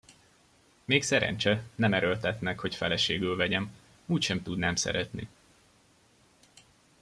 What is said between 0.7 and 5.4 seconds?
Még szerencse, nem erőltetnek, hogy feleségül vegyem: úgysem tudnám szeretni.